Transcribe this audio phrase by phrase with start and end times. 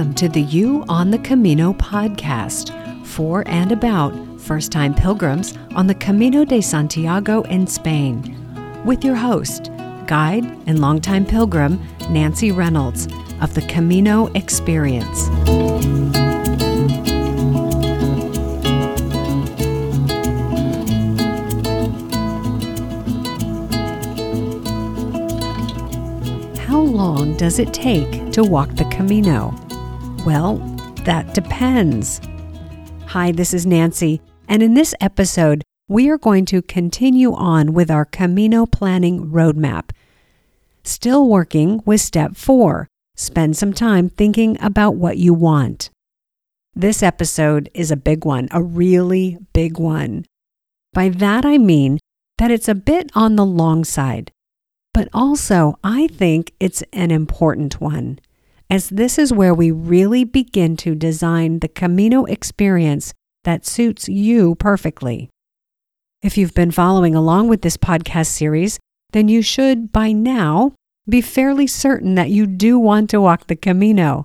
[0.00, 2.72] Welcome to the You on the Camino podcast
[3.04, 8.34] for and about first time pilgrims on the Camino de Santiago in Spain,
[8.86, 9.70] with your host,
[10.06, 11.78] guide and longtime pilgrim
[12.08, 13.08] Nancy Reynolds
[13.42, 15.28] of the Camino Experience.
[26.58, 29.54] How long does it take to walk the Camino?
[30.26, 30.56] Well,
[31.04, 32.20] that depends.
[33.06, 37.90] Hi, this is Nancy, and in this episode, we are going to continue on with
[37.90, 39.90] our Camino planning roadmap.
[40.84, 45.90] Still working with step four spend some time thinking about what you want.
[46.74, 50.24] This episode is a big one, a really big one.
[50.92, 51.98] By that I mean
[52.38, 54.32] that it's a bit on the long side,
[54.94, 58.20] but also I think it's an important one,
[58.70, 64.54] as this is where we really begin to design the Camino experience that suits you
[64.54, 65.28] perfectly.
[66.22, 68.78] If you've been following along with this podcast series,
[69.12, 70.72] then you should by now
[71.08, 74.24] be fairly certain that you do want to walk the Camino.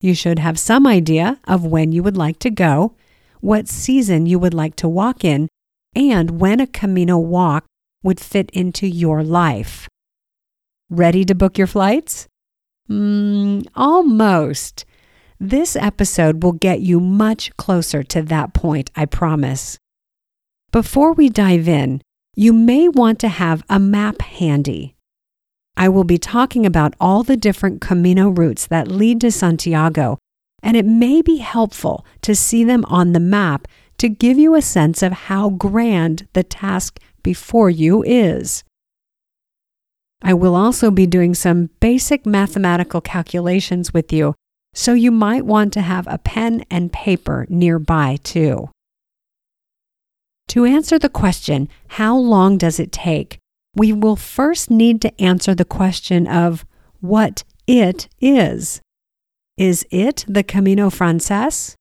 [0.00, 2.94] You should have some idea of when you would like to go,
[3.40, 5.48] what season you would like to walk in,
[5.94, 7.64] and when a Camino walk
[8.02, 9.88] would fit into your life.
[10.90, 12.26] Ready to book your flights?
[12.90, 14.84] Mm, almost.
[15.40, 19.78] This episode will get you much closer to that point, I promise.
[20.72, 22.00] Before we dive in,
[22.34, 24.94] you may want to have a map handy.
[25.76, 30.18] I will be talking about all the different Camino routes that lead to Santiago,
[30.62, 34.62] and it may be helpful to see them on the map to give you a
[34.62, 38.64] sense of how grand the task before you is.
[40.22, 44.34] I will also be doing some basic mathematical calculations with you,
[44.74, 48.70] so you might want to have a pen and paper nearby too.
[50.48, 53.38] To answer the question, how long does it take?
[53.74, 56.64] We will first need to answer the question of
[57.00, 58.80] what it is.
[59.56, 61.74] Is it the Camino Frances,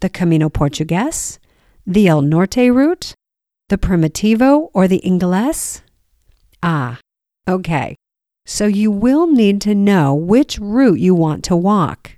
[0.00, 1.38] the Camino Portugues,
[1.86, 3.14] the El Norte route,
[3.68, 5.82] the Primitivo, or the Ingles?
[6.62, 6.98] Ah,
[7.48, 7.96] okay.
[8.44, 12.12] So you will need to know which route you want to walk.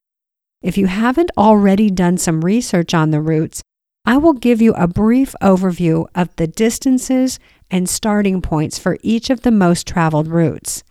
[0.63, 3.63] If you haven't already done some research on the routes,
[4.07, 7.39] I will give you a brief overview of the distances
[7.71, 10.83] and starting points for each of the most traveled routes.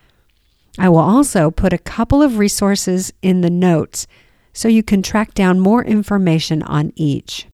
[0.78, 4.08] I will also put a couple of resources in the notes
[4.54, 7.48] so you can track down more information on each.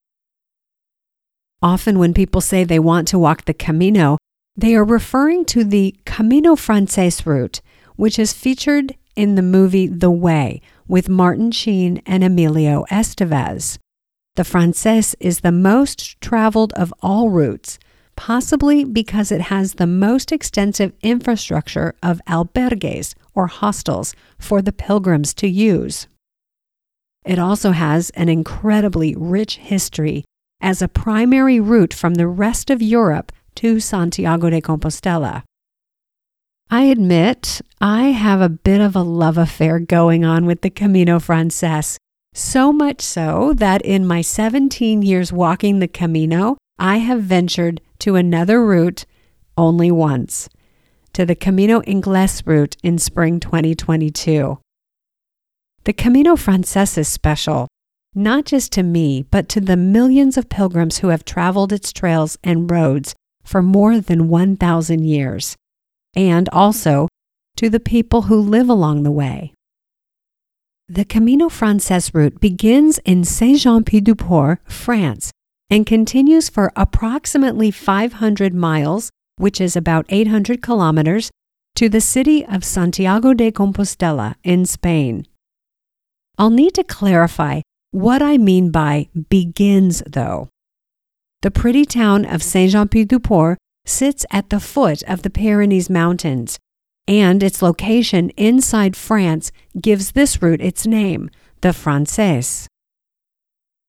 [1.62, 4.16] Often, when people say they want to walk the Camino,
[4.60, 7.60] they are referring to the Camino Frances route,
[7.96, 13.78] which is featured in the movie The Way with Martin Sheen and Emilio Estevez.
[14.36, 17.78] The Frances is the most traveled of all routes,
[18.16, 25.32] possibly because it has the most extensive infrastructure of albergues or hostels for the pilgrims
[25.34, 26.06] to use.
[27.24, 30.24] It also has an incredibly rich history
[30.60, 35.42] as a primary route from the rest of Europe to Santiago de Compostela.
[36.70, 41.20] I admit I have a bit of a love affair going on with the Camino
[41.20, 41.98] Frances,
[42.32, 48.16] so much so that in my 17 years walking the Camino, I have ventured to
[48.16, 49.04] another route
[49.58, 50.48] only once,
[51.12, 54.58] to the Camino Ingles route in spring 2022.
[55.84, 57.68] The Camino Frances is special,
[58.14, 62.38] not just to me, but to the millions of pilgrims who have traveled its trails
[62.42, 63.14] and roads
[63.44, 65.56] for more than 1,000 years,
[66.14, 67.08] and also
[67.56, 69.52] to the people who live along the way.
[70.88, 75.30] The Camino Frances route begins in Saint Jean Pied du Port, France,
[75.70, 81.30] and continues for approximately 500 miles, which is about 800 kilometers,
[81.76, 85.26] to the city of Santiago de Compostela in Spain.
[86.36, 87.60] I'll need to clarify
[87.92, 90.48] what I mean by begins, though.
[91.42, 93.56] The pretty town of Saint Jean Pied du Port
[93.86, 96.58] sits at the foot of the Pyrenees Mountains,
[97.08, 99.50] and its location inside France
[99.80, 101.30] gives this route its name,
[101.62, 102.68] the Frances.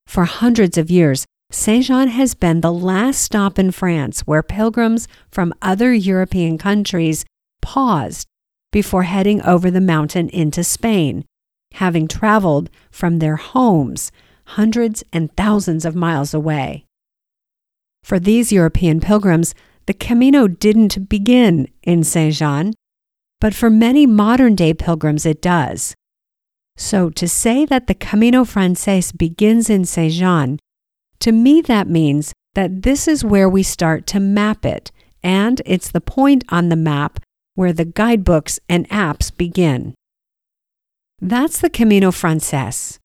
[0.07, 5.09] For hundreds of years, Saint Jean has been the last stop in France where pilgrims
[5.29, 7.25] from other European countries
[7.61, 8.27] paused
[8.71, 11.25] before heading over the mountain into Spain,
[11.73, 14.09] having traveled from their homes
[14.45, 16.85] hundreds and thousands of miles away.
[18.03, 19.53] For these European pilgrims,
[19.85, 22.73] the Camino didn't begin in Saint Jean,
[23.39, 25.95] but for many modern day pilgrims it does.
[26.77, 30.59] So to say that the Camino Frances begins in Saint Jean,
[31.19, 34.91] to me that means that this is where we start to map it,
[35.23, 37.19] and it's the point on the map
[37.55, 39.93] where the guidebooks and apps begin.
[41.19, 42.99] That's the Camino Frances.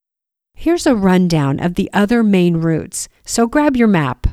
[0.55, 4.26] Here's a rundown of the other main routes, so grab your map.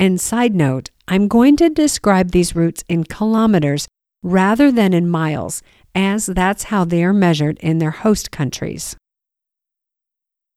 [0.00, 3.86] And side note, I'm going to describe these routes in kilometers
[4.22, 5.62] rather than in miles,
[5.94, 8.96] as that's how they are measured in their host countries.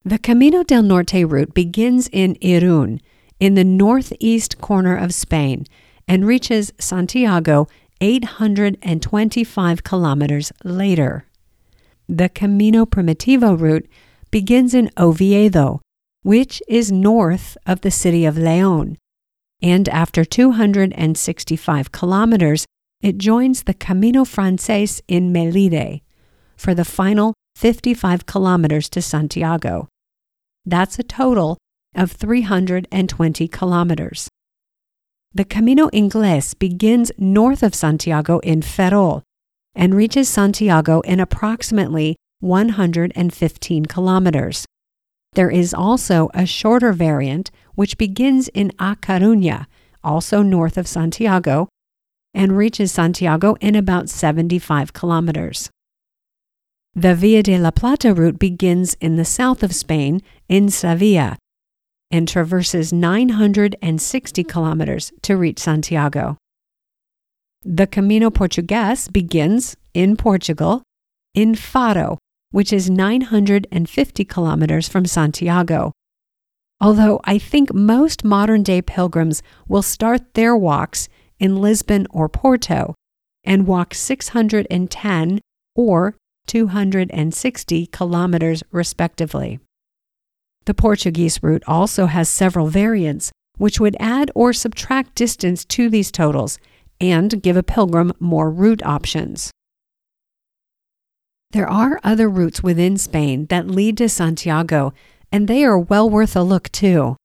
[0.05, 3.01] The Camino del Norte route begins in Irún,
[3.37, 5.65] in the northeast corner of Spain,
[6.07, 7.67] and reaches Santiago
[7.99, 11.25] 825 kilometers later.
[12.07, 13.89] The Camino Primitivo route
[14.31, 15.81] begins in Oviedo,
[16.21, 18.95] which is north of the city of León,
[19.63, 22.65] and after 265 kilometers,
[23.01, 26.01] it joins the Camino Frances in Melide
[26.57, 29.87] for the final 55 kilometers to Santiago.
[30.65, 31.57] That's a total
[31.95, 34.27] of 320 kilometers.
[35.33, 39.23] The Camino Inglés begins north of Santiago in Ferrol
[39.73, 44.65] and reaches Santiago in approximately 115 kilometers.
[45.33, 49.65] There is also a shorter variant which begins in A Coruña,
[50.03, 51.69] also north of Santiago,
[52.33, 55.69] and reaches Santiago in about 75 kilometers.
[56.95, 61.37] The Via de la Plata route begins in the south of Spain in Sevilla
[62.11, 66.37] and traverses 960 kilometers to reach Santiago.
[67.63, 70.83] The Camino Portugues begins in Portugal
[71.33, 72.19] in Faro,
[72.53, 75.91] which is 950 kilometers from Santiago.
[76.79, 81.09] Although I think most modern day pilgrims will start their walks
[81.39, 82.93] in Lisbon or Porto
[83.43, 85.39] and walk 610
[85.75, 86.15] or
[86.45, 89.59] 260 kilometers respectively.
[90.65, 96.11] The Portuguese route also has several variants, which would add or subtract distance to these
[96.11, 96.59] totals
[97.01, 99.49] and give a pilgrim more route options.
[101.53, 104.91] There are other routes within Spain that lead to Santiago,
[105.31, 107.15] and they are well worth a look too.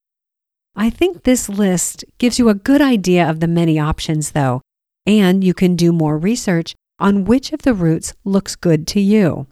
[0.77, 4.61] I think this list gives you a good idea of the many options, though,
[5.07, 9.47] and you can do more research on which of the routes looks good to you.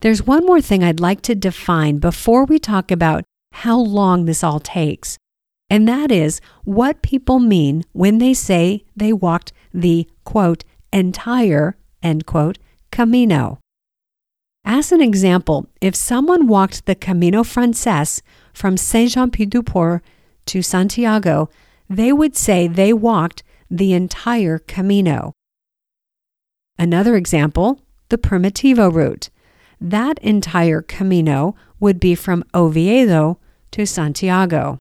[0.00, 4.42] There's one more thing I'd like to define before we talk about how long this
[4.42, 5.18] all takes,
[5.68, 10.64] and that is what people mean when they say they walked the quote,
[10.94, 12.56] entire, end quote,
[12.90, 13.58] Camino.
[14.64, 20.02] As an example, if someone walked the Camino Frances from Saint Jean Pied du Port
[20.46, 21.48] to Santiago,
[21.88, 25.32] they would say they walked the entire Camino.
[26.78, 29.30] Another example, the Primitivo route
[29.80, 33.38] that entire Camino would be from Oviedo
[33.70, 34.78] to Santiago.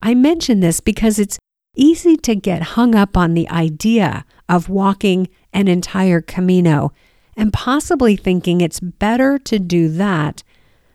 [0.00, 1.38] I mention this because it's
[1.76, 6.92] easy to get hung up on the idea of walking an entire Camino
[7.36, 10.42] and possibly thinking it's better to do that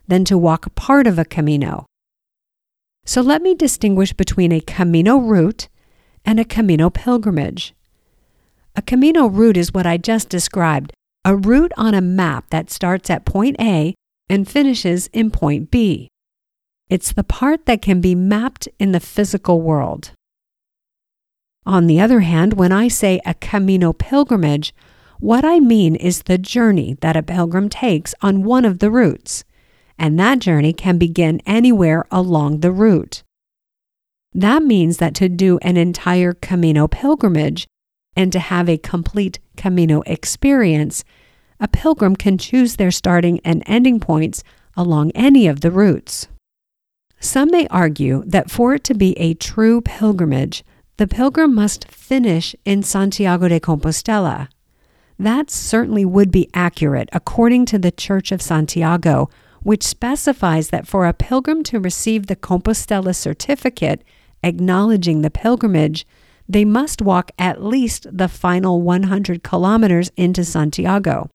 [0.08, 1.86] than to walk part of a Camino.
[3.06, 5.68] So let me distinguish between a Camino route
[6.24, 7.74] and a Camino pilgrimage.
[8.75, 10.94] A Camino route is what I just described
[11.25, 13.94] a route on a map that starts at point A
[14.30, 16.08] and finishes in point B.
[16.89, 20.12] It's the part that can be mapped in the physical world.
[21.70, 24.74] On the other hand, when I say a Camino pilgrimage,
[25.20, 29.44] what I mean is the journey that a pilgrim takes on one of the routes,
[29.96, 33.22] and that journey can begin anywhere along the route.
[34.34, 37.68] That means that to do an entire Camino pilgrimage
[38.16, 41.04] and to have a complete Camino experience,
[41.60, 44.44] a pilgrim can choose their starting and ending points
[44.76, 46.30] along any of the routes.
[47.20, 50.64] Some may argue that for it to be a true pilgrimage,
[51.00, 54.50] the pilgrim must finish in Santiago de Compostela.
[55.18, 59.29] That certainly would be accurate according to the Church of Santiago,
[59.63, 64.03] which specifies that for a pilgrim to receive the Compostela certificate
[64.44, 66.06] acknowledging the pilgrimage,
[66.50, 71.29] they must walk at least the final 100 kilometers into Santiago.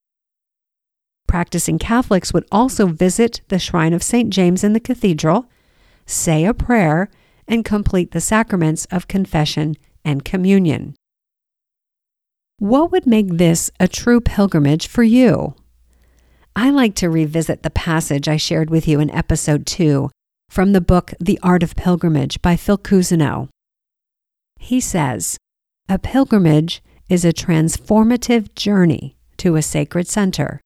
[1.26, 4.28] Practicing Catholics would also visit the shrine of St.
[4.28, 5.47] James in the cathedral,
[6.04, 7.09] say a prayer,
[7.46, 10.94] and complete the sacraments of confession and communion.
[12.58, 15.54] What would make this a true pilgrimage for you?
[16.56, 20.10] I like to revisit the passage I shared with you in episode 2
[20.48, 23.48] from the book The Art of Pilgrimage by Phil Cousineau.
[24.60, 25.36] He says,
[25.88, 30.60] A pilgrimage is a transformative journey to a sacred center.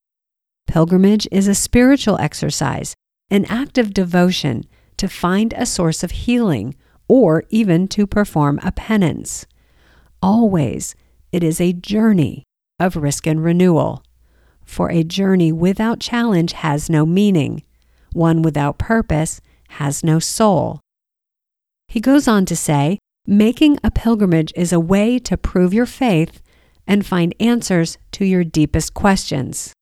[0.67, 2.95] Pilgrimage is a spiritual exercise,
[3.31, 4.65] an act of devotion
[4.99, 6.75] to find a source of healing
[7.09, 9.47] or even to perform a penance.
[10.21, 10.95] Always,
[11.33, 12.45] it is a journey
[12.79, 14.03] of risk and renewal.
[14.65, 17.63] For a journey without challenge has no meaning,
[18.13, 19.41] one without purpose
[19.71, 20.81] has no soul.
[21.89, 26.43] He goes on to say, making a pilgrimage is a way to prove your faith
[26.87, 29.73] and find answers to your deepest questions.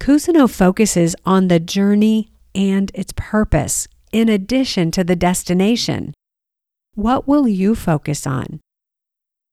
[0.00, 6.14] Cousineau focuses on the journey and its purpose in addition to the destination.
[6.94, 8.60] What will you focus on?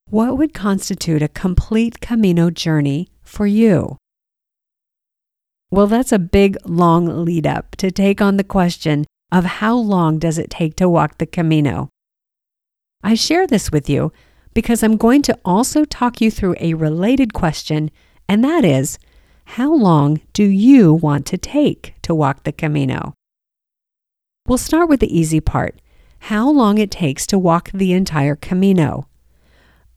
[0.10, 3.98] What would constitute a complete Camino journey for you?
[5.72, 10.20] Well, that's a big, long lead up to take on the question of how long
[10.20, 11.90] does it take to walk the Camino.
[13.02, 14.12] I share this with you
[14.54, 17.90] because I'm going to also talk you through a related question,
[18.28, 19.00] and that is
[19.56, 23.14] how long do you want to take to walk the Camino?
[24.48, 25.82] We'll start with the easy part
[26.20, 29.10] how long it takes to walk the entire Camino.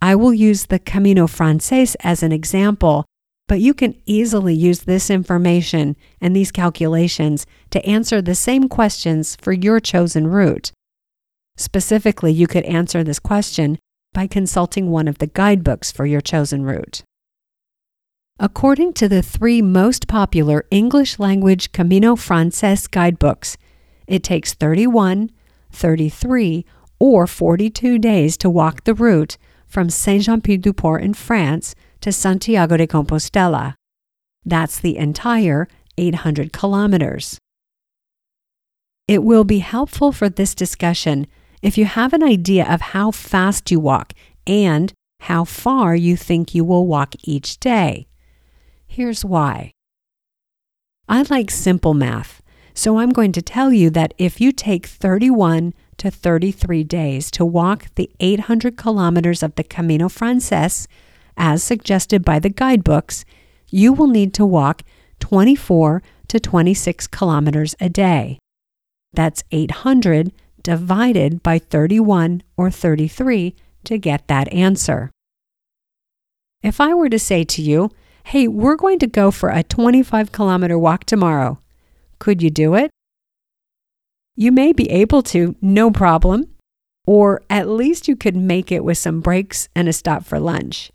[0.03, 3.05] I will use the Camino Frances as an example,
[3.47, 9.37] but you can easily use this information and these calculations to answer the same questions
[9.37, 10.73] for your chosen route.
[11.57, 13.79] Specifically, you could answer this question
[14.13, 17.05] by consulting one of the guidebooks for your chosen route.
[18.41, 23.57] According to the three most popular English language Camino Frances guidebooks,
[24.09, 25.31] it takes 31,
[25.71, 26.65] 33,
[26.99, 29.39] or 42 days to walk the route
[29.69, 33.75] from Saint Jean Pied du Port in France to Santiago de Compostela.
[34.45, 37.39] That's the entire 800 kilometers.
[39.07, 41.29] It will be helpful for this discussion
[41.63, 44.13] if you have an idea of how fast you walk
[44.45, 48.09] and how far you think you will walk each day.
[48.95, 49.73] Here's why.
[51.09, 52.41] I like simple math,
[52.75, 57.45] so I'm going to tell you that if you take 31 to 33 days to
[57.45, 60.87] walk the 800 kilometers of the Camino Frances,
[61.37, 63.25] as suggested by the guidebooks,
[63.69, 64.83] you will need to walk
[65.19, 68.39] 24 to 26 kilometers a day.
[69.13, 70.31] That's 800
[70.63, 75.11] divided by 31 or 33 to get that answer.
[76.63, 77.91] If I were to say to you,
[78.25, 81.59] hey, we're going to go for a 25 kilometer walk tomorrow.
[82.19, 82.91] Could you do it?
[84.35, 86.51] You may be able to, no problem,
[87.07, 90.91] or at least you could make it with some breaks and a stop for lunch.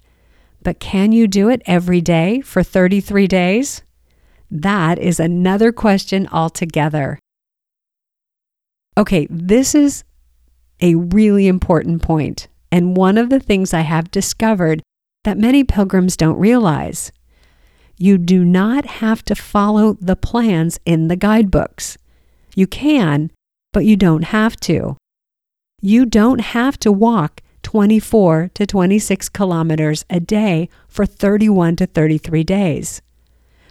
[0.62, 3.84] But can you do it every day for 33 days?
[4.52, 7.20] That is another question altogether.
[8.98, 10.04] Okay, this is
[10.82, 14.82] a really important point, and one of the things I have discovered
[15.24, 17.12] that many pilgrims don't realize.
[18.02, 21.98] You do not have to follow the plans in the guidebooks.
[22.56, 23.30] You can,
[23.74, 24.96] but you don't have to.
[25.82, 32.42] You don't have to walk 24 to 26 kilometers a day for 31 to 33
[32.46, 33.02] days.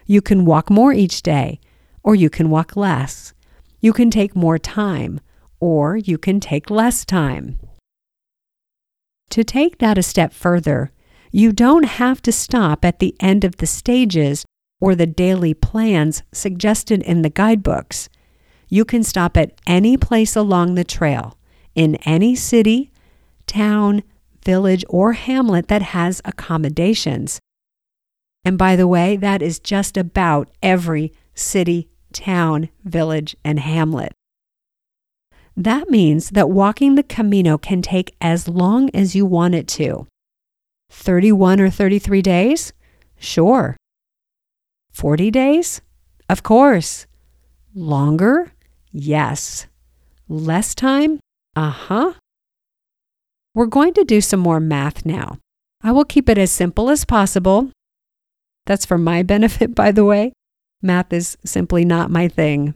[0.05, 1.59] You can walk more each day,
[2.03, 3.33] or you can walk less.
[3.81, 5.21] You can take more time,
[5.59, 7.59] or you can take less time.
[9.31, 10.93] To take that a step further,
[11.31, 14.45] you don't have to stop at the end of the stages
[14.81, 18.09] or the daily plans suggested in the guidebooks.
[18.69, 21.37] You can stop at any place along the trail,
[21.75, 22.93] in any city,
[23.47, 24.03] town,
[24.45, 27.41] village, or hamlet that has accommodations.
[28.45, 34.13] And by the way, that is just about every city, town, village, and hamlet.
[35.57, 40.07] That means that walking the Camino can take as long as you want it to.
[40.91, 42.73] 31 or 33 days?
[43.19, 43.77] Sure.
[44.93, 45.81] 40 days?
[46.29, 47.07] Of course.
[47.75, 48.53] Longer?
[48.91, 49.67] Yes.
[50.29, 51.21] Less time?
[51.57, 52.13] Uh huh.
[53.55, 55.39] We're going to do some more math now.
[55.83, 57.71] I will keep it as simple as possible.
[58.67, 60.33] That's for my benefit, by the way.
[60.83, 62.75] Math is simply not my thing.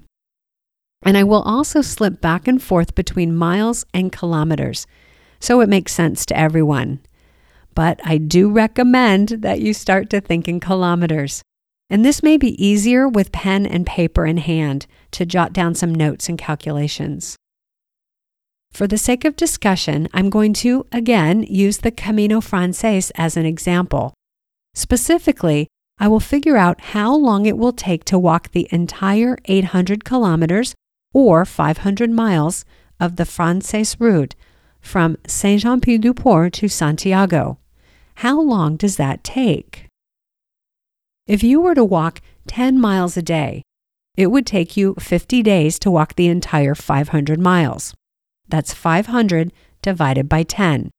[1.04, 4.86] And I will also slip back and forth between miles and kilometers
[5.42, 7.00] so it makes sense to everyone.
[7.74, 11.42] But I do recommend that you start to think in kilometers.
[11.88, 15.94] And this may be easier with pen and paper in hand to jot down some
[15.94, 17.36] notes and calculations.
[18.72, 23.44] For the sake of discussion, I'm going to again use the Camino Frances as an
[23.44, 24.14] example.
[24.74, 30.04] Specifically, I will figure out how long it will take to walk the entire 800
[30.04, 30.74] kilometers
[31.12, 32.64] or 500 miles
[32.98, 34.34] of the Frances route
[34.80, 37.58] from Saint Jean Pied du Port to Santiago.
[38.16, 39.86] How long does that take?
[41.26, 43.62] If you were to walk 10 miles a day,
[44.16, 47.94] it would take you 50 days to walk the entire 500 miles.
[48.48, 50.90] That's 500 divided by 10.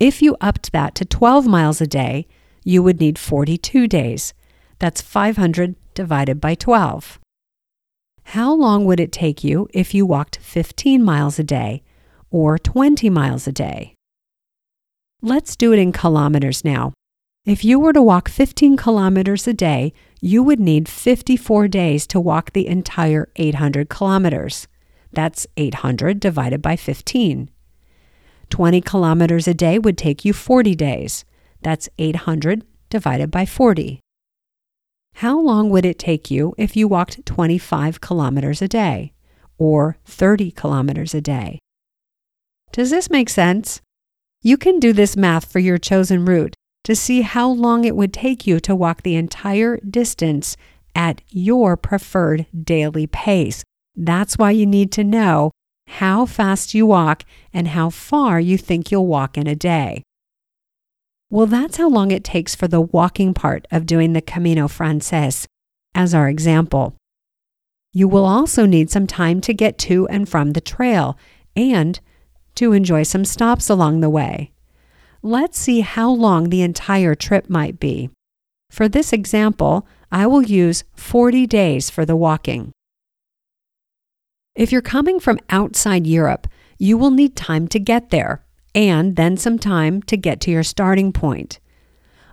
[0.00, 2.26] If you upped that to 12 miles a day,
[2.64, 4.34] you would need 42 days.
[4.78, 7.20] That's 500 divided by 12.
[8.24, 11.82] How long would it take you if you walked 15 miles a day
[12.30, 13.94] or 20 miles a day?
[15.24, 16.94] Let's do it in kilometers now.
[17.46, 22.18] If you were to walk 15 kilometers a day, you would need 54 days to
[22.18, 24.66] walk the entire 800 kilometers.
[25.12, 27.50] That's 800 divided by 15.
[28.50, 31.24] 20 kilometers a day would take you 40 days.
[31.62, 34.00] That's 800 divided by 40.
[35.16, 39.12] How long would it take you if you walked 25 kilometers a day
[39.56, 41.60] or 30 kilometers a day?
[42.72, 43.80] Does this make sense?
[44.42, 48.12] You can do this math for your chosen route to see how long it would
[48.12, 50.56] take you to walk the entire distance
[50.96, 53.62] at your preferred daily pace.
[53.94, 55.52] That's why you need to know
[55.86, 57.22] how fast you walk
[57.52, 60.02] and how far you think you'll walk in a day.
[61.30, 65.46] Well, that's how long it takes for the walking part of doing the Camino Frances,
[65.94, 66.96] as our example.
[67.92, 71.16] You will also need some time to get to and from the trail
[71.54, 72.00] and
[72.56, 74.52] to enjoy some stops along the way.
[75.22, 78.10] Let's see how long the entire trip might be.
[78.70, 82.72] For this example, I will use 40 days for the walking.
[84.54, 86.46] If you're coming from outside Europe,
[86.78, 88.44] you will need time to get there
[88.74, 91.60] and then some time to get to your starting point.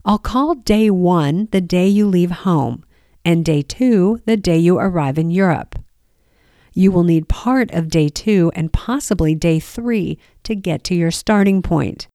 [0.05, 2.83] I'll call day one the day you leave home
[3.23, 5.77] and day two the day you arrive in Europe.
[6.79, 11.11] You will need part of day two and possibly day three to get to your
[11.11, 12.07] starting point.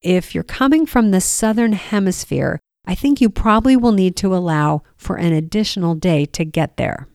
[0.00, 4.84] If you're coming from the southern hemisphere, I think you probably will need to allow
[4.96, 7.08] for an additional day to get there.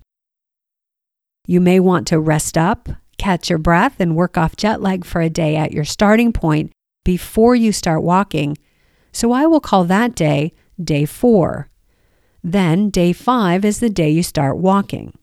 [1.47, 5.21] You may want to rest up, catch your breath, and work off jet lag for
[5.21, 6.73] a day at your starting point
[7.05, 8.57] before you start walking.
[9.13, 11.69] So I will call that day day four.
[12.43, 15.13] Then day five is the day you start walking.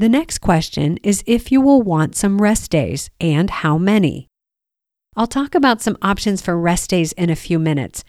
[0.00, 4.28] The next question is if you will want some rest days and how many.
[5.14, 8.02] I'll talk about some options for rest days in a few minutes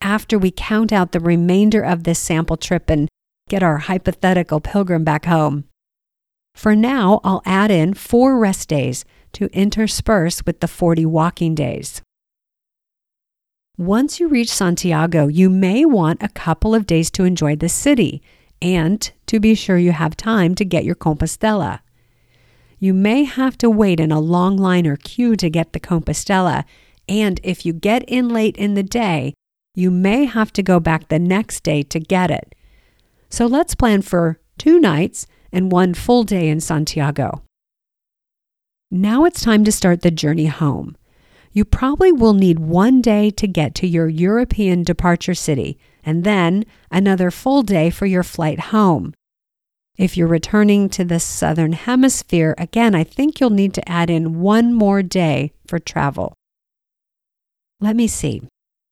[0.00, 3.10] after we count out the remainder of this sample trip and
[3.50, 5.64] get our hypothetical pilgrim back home.
[6.54, 9.04] For now, I'll add in four rest days
[9.34, 12.00] to intersperse with the 40 walking days.
[13.76, 18.22] Once you reach Santiago, you may want a couple of days to enjoy the city
[18.64, 21.80] and to be sure you have time to get your Compostela.
[22.78, 26.64] You may have to wait in a long line or queue to get the Compostela,
[27.06, 29.34] and if you get in late in the day,
[29.74, 32.54] you may have to go back the next day to get it.
[33.28, 37.42] So let's plan for two nights and one full day in Santiago.
[38.90, 40.96] Now it's time to start the journey home.
[41.52, 46.64] You probably will need one day to get to your European departure city and then
[46.90, 49.14] another full day for your flight home.
[49.96, 54.40] If you're returning to the southern hemisphere, again, I think you'll need to add in
[54.40, 56.34] one more day for travel.
[57.80, 58.42] Let me see.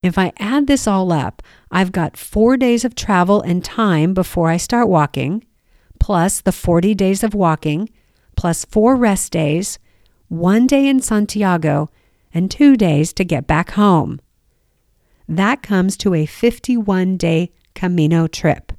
[0.02, 4.48] If I add this all up, I've got four days of travel and time before
[4.48, 5.44] I start walking,
[5.98, 7.88] plus the 40 days of walking,
[8.36, 9.78] plus four rest days,
[10.28, 11.88] one day in Santiago,
[12.34, 14.20] and two days to get back home.
[15.28, 18.72] That comes to a 51 day Camino trip.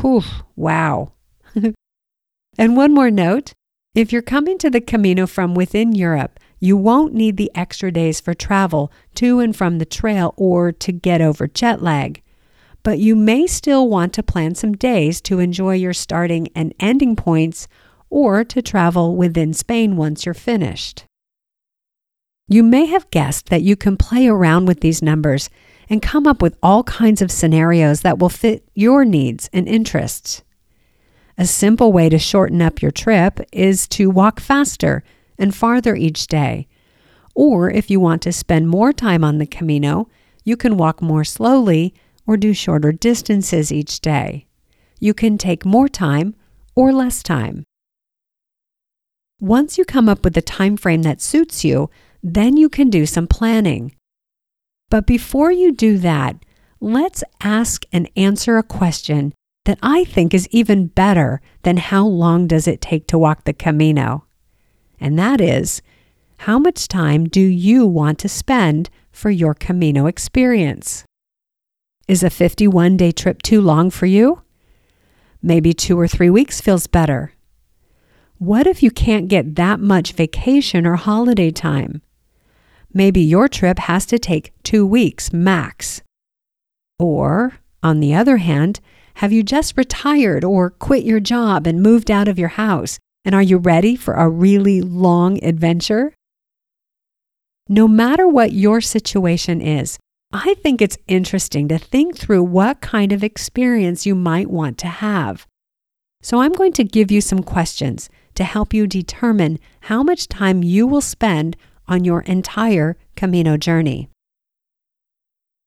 [0.00, 0.22] Whew,
[0.56, 1.12] wow.
[2.58, 3.52] and one more note
[3.94, 8.20] if you're coming to the Camino from within Europe, you won't need the extra days
[8.20, 12.22] for travel to and from the trail or to get over jet lag
[12.86, 17.16] but you may still want to plan some days to enjoy your starting and ending
[17.16, 17.66] points
[18.10, 21.04] or to travel within Spain once you're finished.
[22.46, 25.50] You may have guessed that you can play around with these numbers
[25.88, 30.42] and come up with all kinds of scenarios that will fit your needs and interests.
[31.38, 35.04] A simple way to shorten up your trip is to walk faster
[35.38, 36.66] and farther each day.
[37.34, 40.08] Or if you want to spend more time on the Camino,
[40.44, 41.94] you can walk more slowly
[42.26, 44.46] or do shorter distances each day.
[44.98, 46.34] You can take more time
[46.74, 47.64] or less time.
[49.40, 51.90] Once you come up with a time frame that suits you,
[52.22, 53.94] then you can do some planning.
[54.90, 56.36] But before you do that,
[56.80, 59.32] let's ask and answer a question
[59.64, 63.52] that I think is even better than how long does it take to walk the
[63.52, 64.24] Camino?
[65.00, 65.82] And that is,
[66.40, 71.04] how much time do you want to spend for your Camino experience?
[72.06, 74.42] Is a 51 day trip too long for you?
[75.42, 77.32] Maybe two or three weeks feels better.
[78.38, 82.02] What if you can't get that much vacation or holiday time?
[82.92, 86.02] Maybe your trip has to take two weeks max.
[86.98, 88.80] Or, on the other hand,
[89.16, 92.98] have you just retired or quit your job and moved out of your house?
[93.24, 96.14] And are you ready for a really long adventure?
[97.68, 99.98] No matter what your situation is,
[100.32, 104.86] I think it's interesting to think through what kind of experience you might want to
[104.86, 105.46] have.
[106.22, 110.62] So I'm going to give you some questions to help you determine how much time
[110.62, 111.56] you will spend
[111.88, 114.08] on your entire Camino journey.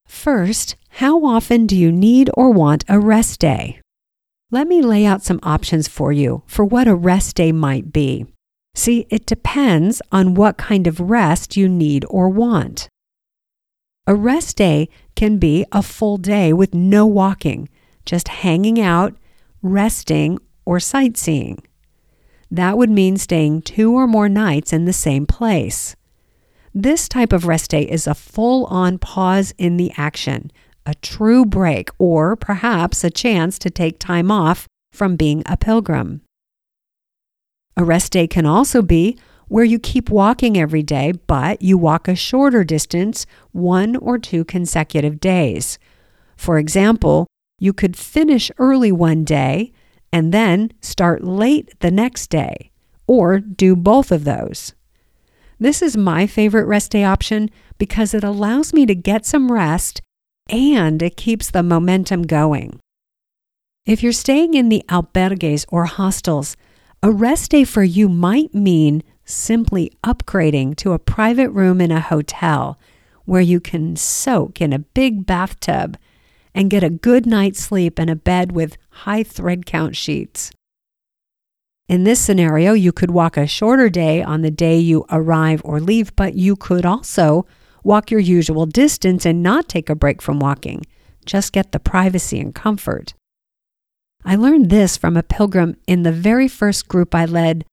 [0.06, 3.80] First, how often do you need or want a rest day?
[4.52, 8.26] Let me lay out some options for you for what a rest day might be.
[8.74, 12.90] See, it depends on what kind of rest you need or want.
[14.08, 17.70] A rest day can be a full day with no walking,
[18.06, 19.16] just hanging out,
[19.62, 21.62] resting, or sightseeing.
[22.50, 25.96] That would mean staying two or more nights in the same place.
[26.74, 30.52] This type of rest day is a full on pause in the action,
[30.86, 36.22] a true break, or perhaps a chance to take time off from being a pilgrim.
[37.76, 42.08] A rest day can also be where you keep walking every day, but you walk
[42.08, 45.80] a shorter distance one or two consecutive days.
[46.38, 47.26] For example,
[47.58, 49.72] you could finish early one day
[50.14, 52.72] and then start late the next day,
[53.08, 54.74] or do both of those.
[55.62, 60.02] This is my favorite rest day option because it allows me to get some rest
[60.50, 62.80] and it keeps the momentum going.
[63.86, 66.56] If you're staying in the albergues or hostels,
[67.04, 72.00] a rest day for you might mean simply upgrading to a private room in a
[72.00, 72.80] hotel
[73.26, 75.98] where you can soak in a big bathtub
[76.56, 80.52] and get a good night's sleep in a bed with high thread count sheets.
[81.90, 85.80] In this scenario, you could walk a shorter day on the day you arrive or
[85.80, 87.48] leave, but you could also
[87.84, 90.86] walk your usual distance and not take a break from walking.
[91.26, 93.16] Just get the privacy and comfort.
[94.24, 97.66] I learned this from a pilgrim in the very first group I led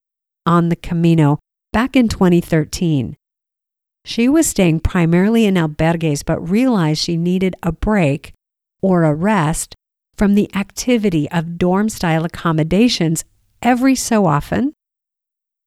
[0.46, 1.38] on the Camino
[1.74, 3.16] back in 2013.
[4.07, 8.33] She was staying primarily in albergues but realized she needed a break
[8.81, 9.74] or a rest
[10.16, 13.22] from the activity of dorm style accommodations
[13.62, 14.72] every so often.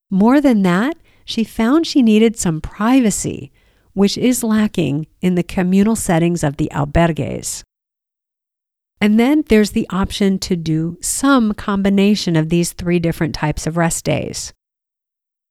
[0.09, 3.51] More than that, she found she needed some privacy,
[3.93, 7.63] which is lacking in the communal settings of the albergues.
[9.01, 13.77] And then there's the option to do some combination of these three different types of
[13.77, 14.53] rest days.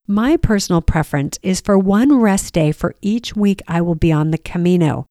[0.06, 4.30] My personal preference is for one rest day for each week I will be on
[4.30, 5.06] the Camino.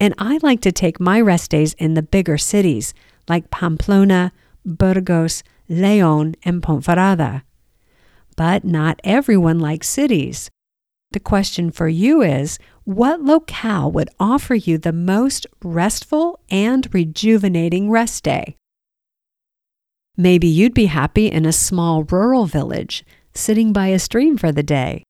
[0.00, 2.94] And I like to take my rest days in the bigger cities
[3.28, 4.32] like Pamplona,
[4.64, 7.42] Burgos, Leon, and Ponferrada.
[8.36, 10.50] But not everyone likes cities.
[11.12, 17.90] The question for you is what locale would offer you the most restful and rejuvenating
[17.90, 18.56] rest day?
[20.16, 23.04] Maybe you'd be happy in a small rural village,
[23.34, 25.04] sitting by a stream for the day.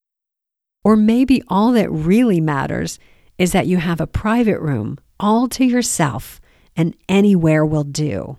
[0.85, 2.99] Or maybe all that really matters
[3.39, 6.41] is that you have a private room all to yourself
[6.77, 8.37] and anywhere will do.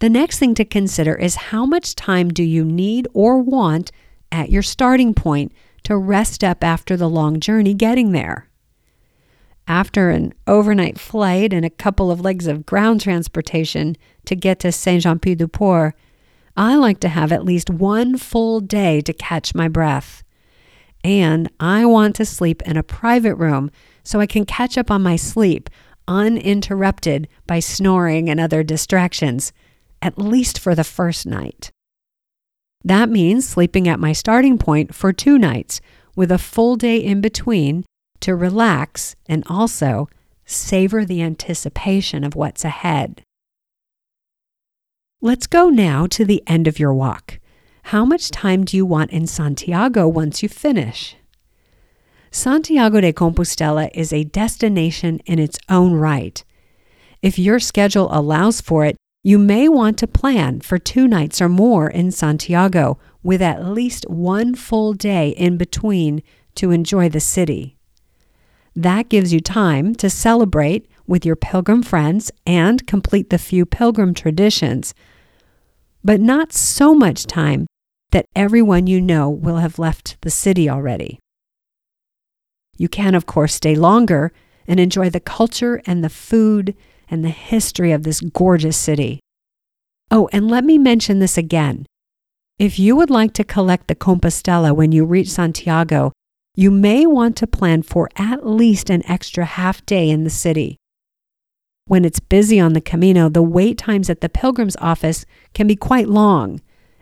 [0.00, 3.92] The next thing to consider is how much time do you need or want
[4.32, 8.48] at your starting point to rest up after the long journey getting there?
[9.68, 14.72] After an overnight flight and a couple of legs of ground transportation to get to
[14.72, 15.94] Saint Jean Pied du Port,
[16.56, 20.24] I like to have at least one full day to catch my breath.
[21.04, 23.70] And I want to sleep in a private room
[24.02, 25.68] so I can catch up on my sleep
[26.08, 29.52] uninterrupted by snoring and other distractions,
[30.02, 31.70] at least for the first night.
[32.84, 35.80] That means sleeping at my starting point for two nights
[36.16, 37.84] with a full day in between
[38.20, 40.08] to relax and also
[40.44, 43.22] savor the anticipation of what's ahead.
[45.20, 47.38] Let's go now to the end of your walk.
[47.84, 51.16] How much time do you want in Santiago once you finish?
[52.30, 56.42] Santiago de Compostela is a destination in its own right.
[57.22, 61.48] If your schedule allows for it, you may want to plan for two nights or
[61.48, 66.22] more in Santiago with at least one full day in between
[66.54, 67.76] to enjoy the city.
[68.74, 74.14] That gives you time to celebrate with your pilgrim friends and complete the few pilgrim
[74.14, 74.94] traditions,
[76.02, 77.66] but not so much time
[78.12, 81.18] that everyone you know will have left the city already.
[82.78, 84.32] You can, of course, stay longer
[84.66, 86.74] and enjoy the culture and the food
[87.10, 89.20] and the history of this gorgeous city.
[90.10, 91.86] Oh, and let me mention this again.
[92.58, 96.12] If you would like to collect the Compostela when you reach Santiago,
[96.54, 100.76] you may want to plan for at least an extra half day in the city.
[101.86, 105.76] When it's busy on the Camino, the wait times at the pilgrim's office can be
[105.76, 106.60] quite long,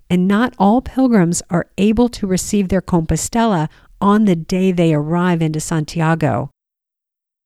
[0.08, 3.68] and not all pilgrims are able to receive their Compostela
[4.00, 6.50] on the day they arrive into Santiago.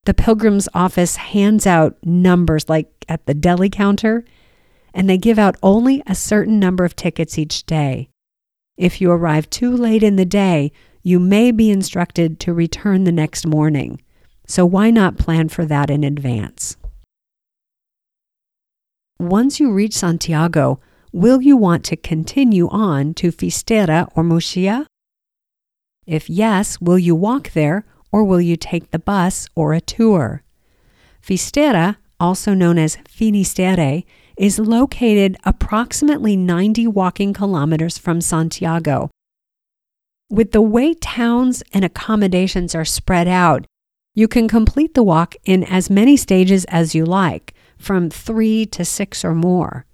[0.04, 4.24] The pilgrim's office hands out numbers like at the deli counter,
[4.92, 8.08] and they give out only a certain number of tickets each day.
[8.76, 13.12] If you arrive too late in the day, you may be instructed to return the
[13.12, 14.00] next morning.
[14.46, 16.76] So why not plan for that in advance?
[19.20, 20.80] Once you reach Santiago,
[21.12, 24.86] will you want to continue on to Finisterre or Muxía?
[26.06, 30.42] If yes, will you walk there or will you take the bus or a tour?
[31.20, 34.04] Finisterre, also known as Fisterra,
[34.36, 39.10] is located approximately 90 walking kilometers from Santiago.
[40.30, 43.66] With the way towns and accommodations are spread out,
[44.14, 48.84] you can complete the walk in as many stages as you like, from three to
[48.84, 49.86] six or more.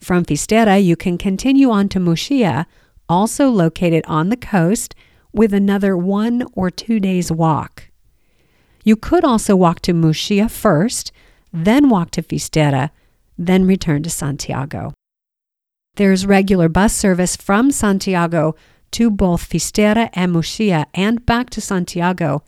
[0.00, 2.66] From Finisterre, you can continue on to Muxía,
[3.08, 4.94] also located on the coast
[5.32, 7.90] with another one or two days' walk.
[8.84, 11.12] You could also walk to Muxía first,
[11.52, 12.90] then walk to Finisterre,
[13.38, 14.92] then return to Santiago.
[15.96, 18.54] There's regular bus service from Santiago
[18.92, 22.42] to both Finisterre and Muxía and back to Santiago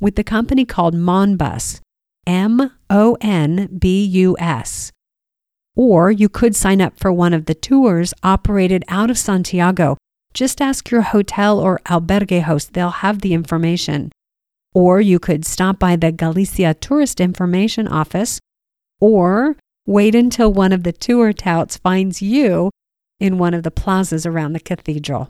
[0.00, 1.80] with the company called Monbus,
[2.26, 4.90] M O N B U S.
[5.76, 9.96] Or you could sign up for one of the tours operated out of Santiago
[10.34, 14.10] just ask your hotel or albergue host, they'll have the information.
[14.74, 18.40] Or you could stop by the Galicia Tourist Information Office,
[19.00, 22.70] or wait until one of the tour touts finds you
[23.20, 25.28] in one of the plazas around the cathedral.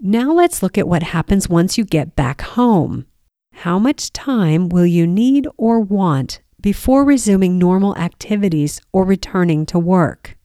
[0.00, 3.06] Now let's look at what happens once you get back home.
[3.54, 9.78] How much time will you need or want before resuming normal activities or returning to
[9.78, 10.36] work?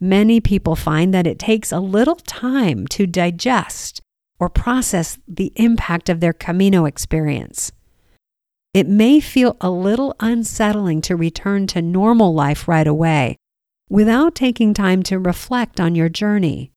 [0.00, 4.00] Many people find that it takes a little time to digest
[4.38, 7.70] or process the impact of their Camino experience.
[8.72, 13.36] It may feel a little unsettling to return to normal life right away
[13.90, 16.72] without taking time to reflect on your journey.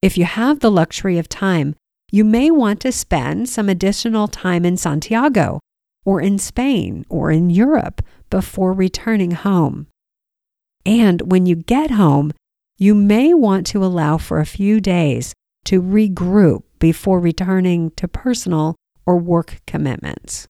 [0.00, 1.74] If you have the luxury of time,
[2.12, 5.58] you may want to spend some additional time in Santiago
[6.04, 9.88] or in Spain or in Europe before returning home.
[10.88, 12.32] And when you get home,
[12.78, 15.34] you may want to allow for a few days
[15.66, 18.74] to regroup before returning to personal
[19.04, 20.48] or work commitments.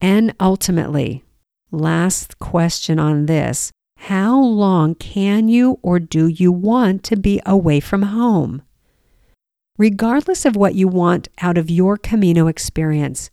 [0.00, 1.22] And ultimately,
[1.70, 7.78] last question on this how long can you or do you want to be away
[7.78, 8.62] from home?
[9.78, 13.30] Regardless of what you want out of your Camino experience,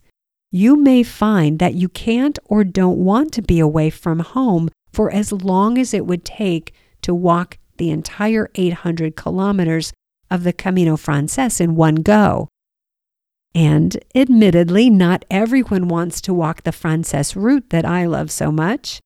[0.52, 5.10] you may find that you can't or don't want to be away from home for
[5.10, 9.92] as long as it would take to walk the entire 800 kilometers
[10.30, 12.48] of the Camino Frances in one go.
[13.54, 19.00] And admittedly, not everyone wants to walk the Frances route that I love so much.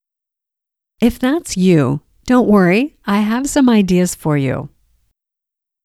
[1.01, 4.69] If that's you, don't worry, I have some ideas for you.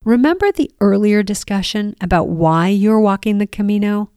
[0.04, 4.10] Remember the earlier discussion about why you're walking the Camino?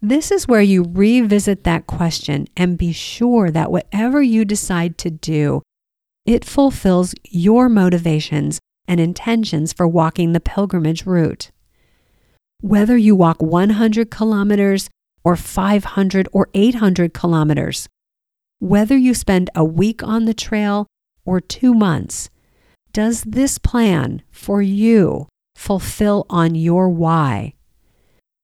[0.00, 5.10] This is where you revisit that question and be sure that whatever you decide to
[5.10, 5.62] do,
[6.24, 11.50] it fulfills your motivations and intentions for walking the pilgrimage route.
[12.60, 14.88] Whether you walk 100 kilometers
[15.24, 17.88] or 500 or 800 kilometers,
[18.60, 20.86] whether you spend a week on the trail
[21.24, 22.30] or two months,
[22.92, 27.54] does this plan for you fulfill on your why?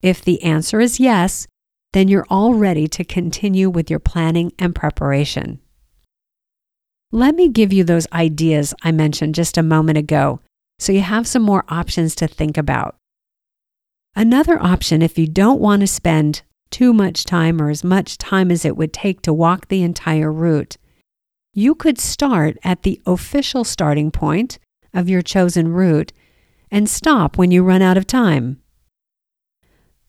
[0.05, 1.47] If the answer is yes,
[1.95, 5.61] then you're all ready to continue with your planning and preparation.
[7.11, 10.41] Let me give you those ideas I mentioned just a moment ago
[10.79, 12.97] so you have some more options to think about.
[14.15, 18.51] Another option, if you don't want to spend too much time or as much time
[18.51, 20.77] as it would take to walk the entire route,
[21.55, 24.59] you could start at the official starting point
[24.93, 26.13] of your chosen route
[26.71, 28.61] and stop when you run out of time.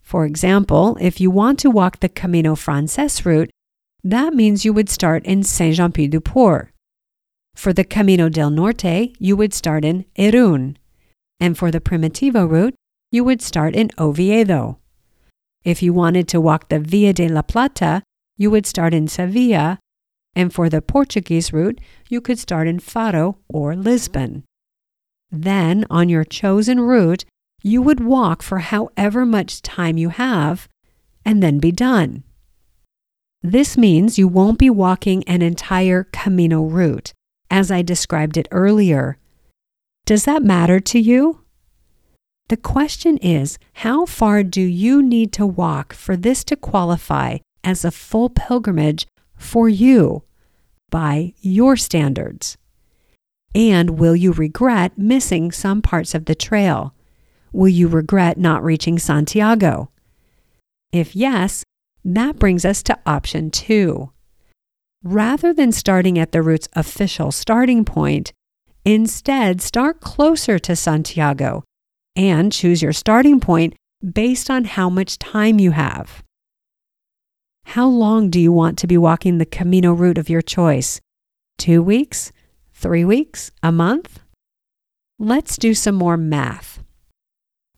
[0.06, 3.50] For example, if you want to walk the Camino Frances route,
[4.04, 6.70] that means you would start in Saint Jean Pied de Port.
[7.56, 10.76] For the Camino del Norte, you would start in Irún.
[11.39, 12.76] And for the Primitivo route,
[13.12, 14.78] you would start in Oviedo.
[15.63, 18.04] If you wanted to walk the Via de la Plata,
[18.38, 19.80] you would start in Sevilla,
[20.36, 24.44] and for the Portuguese route, you could start in Faro or Lisbon.
[25.32, 27.26] Then, on your chosen route,
[27.65, 30.69] you would walk for however much time you have
[31.25, 32.23] and then be done.
[33.41, 37.12] This means you won't be walking an entire Camino route,
[37.49, 39.17] as I described it earlier.
[40.06, 41.41] Does that matter to you?
[42.49, 47.84] The question is how far do you need to walk for this to qualify as
[47.84, 50.21] a full pilgrimage for you
[50.91, 52.60] by your standards?
[53.56, 56.93] And will you regret missing some parts of the trail?
[57.56, 59.89] Will you regret not reaching Santiago?
[60.91, 61.63] If yes,
[62.04, 64.12] that brings us to option two.
[65.06, 68.34] Rather than starting at the route's official starting point,
[68.84, 71.63] instead start closer to Santiago
[72.13, 76.24] and choose your starting point based on how much time you have.
[77.68, 81.00] How long do you want to be walking the Camino route of your choice?
[81.58, 82.34] Two weeks?
[82.74, 83.50] Three weeks?
[83.63, 84.20] A month?
[85.18, 86.82] Let's do some more math.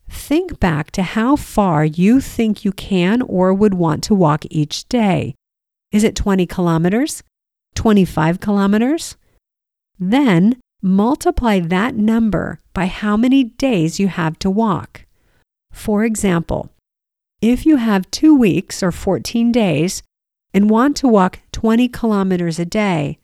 [0.08, 4.88] Think back to how far you think you can or would want to walk each
[4.88, 5.34] day.
[5.92, 7.22] Is it 20 kilometers?
[7.74, 9.16] 25 kilometers?
[9.98, 15.06] Then multiply that number by how many days you have to walk.
[15.72, 16.70] For example,
[17.40, 20.02] if you have two weeks or 14 days
[20.52, 23.18] and want to walk 20 kilometers a day,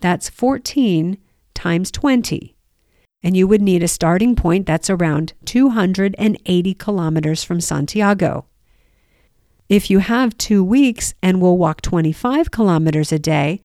[0.00, 1.18] that's 14
[1.54, 2.56] times 20.
[3.22, 8.46] And you would need a starting point that's around 280 kilometers from Santiago.
[9.68, 13.60] If you have two weeks and will walk 25 kilometers a day,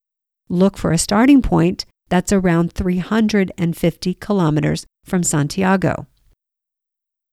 [0.50, 6.06] look for a starting point that's around 350 kilometers from Santiago.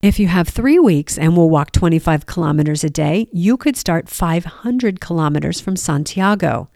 [0.01, 4.09] If you have three weeks and will walk 25 kilometers a day, you could start
[4.09, 6.69] 500 kilometers from Santiago.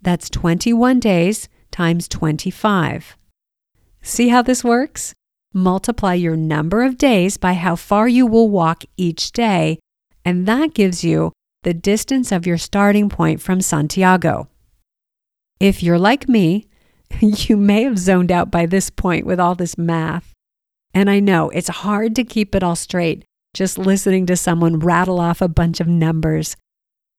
[0.00, 3.16] That's 21 days times 25.
[4.06, 5.14] See how this works?
[5.54, 9.78] Multiply your number of days by how far you will walk each day,
[10.26, 14.48] and that gives you the distance of your starting point from Santiago.
[15.58, 16.66] If you're like me,
[17.20, 20.34] you may have zoned out by this point with all this math.
[20.92, 25.18] And I know it's hard to keep it all straight just listening to someone rattle
[25.18, 26.56] off a bunch of numbers.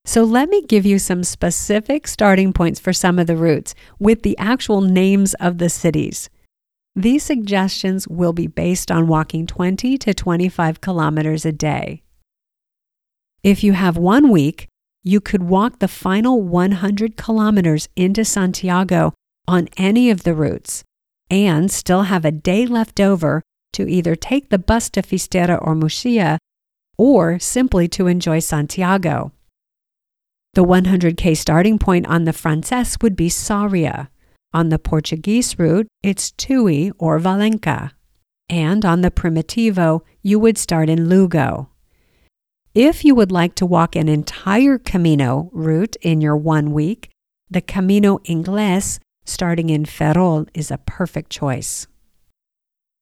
[0.04, 4.22] So let me give you some specific starting points for some of the routes with
[4.22, 6.30] the actual names of the cities.
[6.96, 12.04] These suggestions will be based on walking 20 to 25 kilometers a day.
[13.44, 14.68] If you have one week,
[15.04, 19.14] you could walk the final 100 kilometers into Santiago
[19.48, 20.84] on any of the routes
[21.30, 23.42] and still have a day left over
[23.74, 26.38] to either take the bus to Finisterre or Muxía
[26.98, 29.34] or simply to enjoy Santiago.
[30.54, 34.08] The 100K starting point on the Frances would be Sarria.
[34.56, 37.92] On the Portuguese route, it's Tui or Valenca.
[38.48, 41.72] And on the Primitivo, you would start in Lugo.
[42.74, 47.10] If you would like to walk an entire Camino route in your one week,
[47.50, 51.88] the Camino Ingles starting in Ferrol is a perfect choice.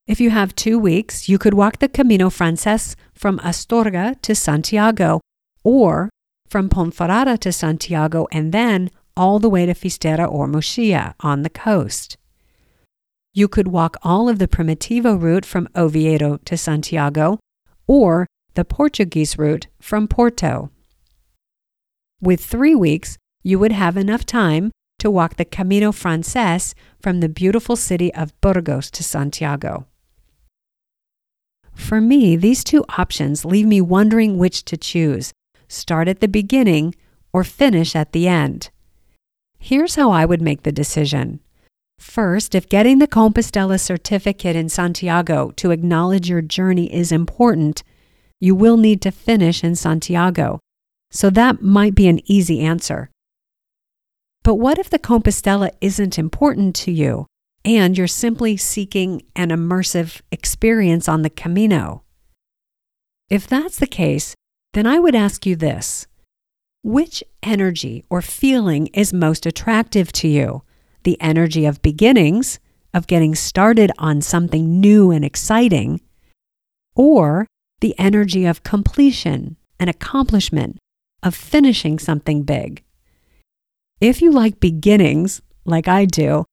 [0.08, 5.22] If you have two weeks, you could walk the Camino Frances from Astorga to Santiago
[5.64, 6.10] or
[6.50, 11.50] from Ponferrada to Santiago and then all the way to Finisterre or Muxía on the
[11.50, 12.18] coast.
[13.34, 17.40] You could walk all of the Primitivo route from Oviedo to Santiago
[17.88, 20.70] or the Portuguese route from Porto.
[22.22, 27.28] With three weeks, you would have enough time to walk the Camino Frances from the
[27.28, 29.88] beautiful city of Burgos to Santiago.
[31.76, 35.34] For me, these two options leave me wondering which to choose
[35.68, 36.94] start at the beginning
[37.34, 38.70] or finish at the end.
[39.66, 41.40] Here's how I would make the decision.
[41.98, 47.82] First, if getting the Compostela certificate in Santiago to acknowledge your journey is important,
[48.42, 50.60] you will need to finish in Santiago.
[51.12, 53.10] So that might be an easy answer.
[54.44, 57.26] But what if the Compostela isn't important to you
[57.64, 62.04] and you're simply seeking an immersive experience on the Camino?
[63.30, 64.36] If that's the case,
[64.74, 66.06] then I would ask you this
[66.84, 70.64] Which energy or feeling is most attractive to you?
[71.04, 72.60] The energy of beginnings,
[72.94, 76.02] of getting started on something new and exciting,
[76.94, 77.48] or
[77.80, 80.78] the energy of completion and accomplishment,
[81.24, 82.84] of finishing something big?
[84.02, 86.44] If you like beginnings, like I do,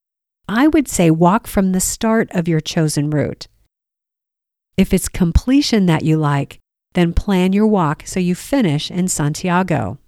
[0.48, 3.48] I would say walk from the start of your chosen route.
[4.76, 6.60] If it's completion that you like,
[6.94, 9.98] then plan your walk so you finish in Santiago.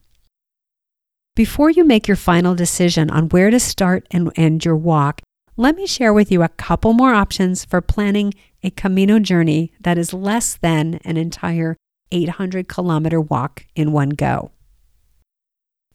[1.34, 5.22] Before you make your final decision on where to start and end your walk,
[5.56, 9.96] let me share with you a couple more options for planning a Camino journey that
[9.96, 11.74] is less than an entire
[12.10, 14.50] 800 kilometer walk in one go.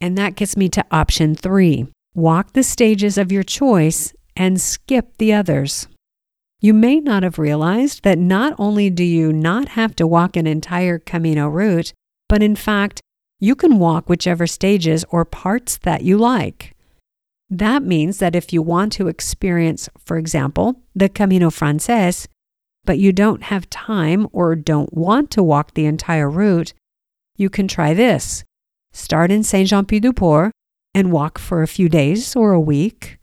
[0.01, 1.85] And that gets me to option three
[2.15, 5.87] walk the stages of your choice and skip the others.
[6.61, 10.47] You may not have realized that not only do you not have to walk an
[10.47, 11.93] entire Camino route,
[12.27, 13.01] but in fact,
[13.39, 16.75] you can walk whichever stages or parts that you like.
[17.49, 22.27] That means that if you want to experience, for example, the Camino Frances,
[22.83, 26.73] but you don't have time or don't want to walk the entire route,
[27.35, 28.43] you can try this.
[28.91, 30.51] Start in Saint Jean Pied de Port
[30.93, 33.17] and walk for a few days or a week.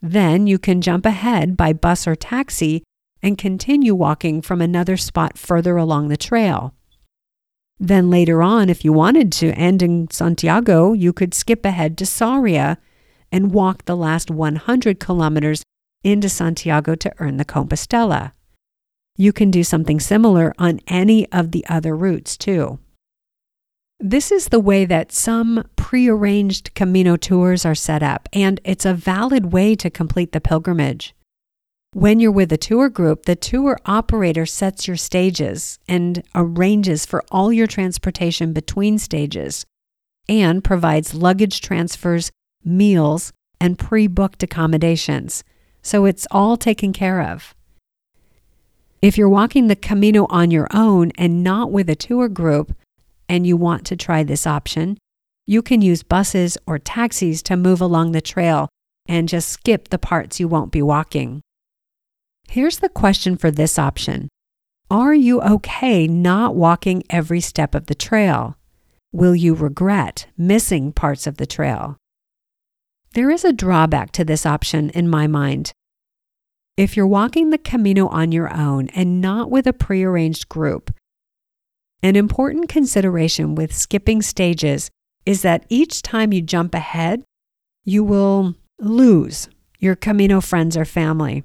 [0.00, 2.84] Then you can jump ahead by bus or taxi
[3.20, 6.74] and continue walking from another spot further along the trail.
[7.80, 12.04] Then later on, if you wanted to end in Santiago, you could skip ahead to
[12.04, 12.78] Sarria
[13.30, 15.62] and walk the last 100 kilometers
[16.02, 18.32] into Santiago to earn the Compostela.
[19.16, 22.78] You can do something similar on any of the other routes too.
[24.00, 28.94] This is the way that some prearranged Camino tours are set up, and it's a
[28.94, 31.14] valid way to complete the pilgrimage.
[31.94, 37.24] When you're with a tour group, the tour operator sets your stages and arranges for
[37.30, 39.64] all your transportation between stages
[40.28, 42.30] and provides luggage transfers,
[42.62, 45.44] meals, and pre booked accommodations.
[45.80, 47.54] So it's all taken care of.
[49.00, 52.76] If you're walking the Camino on your own and not with a tour group,
[53.30, 54.98] and you want to try this option,
[55.46, 58.68] you can use buses or taxis to move along the trail
[59.06, 61.40] and just skip the parts you won't be walking.
[62.50, 64.28] Here's the question for this option
[64.90, 68.56] Are you okay not walking every step of the trail?
[69.12, 71.98] Will you regret missing parts of the trail?
[73.12, 75.72] There is a drawback to this option in my mind.
[76.78, 80.90] If you're walking the Camino on your own and not with a prearranged group,
[82.02, 84.90] an important consideration with skipping stages
[85.26, 87.24] is that each time you jump ahead,
[87.84, 91.44] you will lose your Camino friends or family.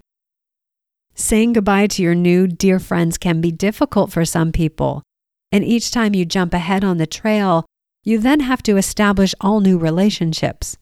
[1.15, 5.03] Saying goodbye to your new dear friends can be difficult for some people.
[5.51, 7.65] And each time you jump ahead on the trail,
[8.03, 10.77] you then have to establish all new relationships.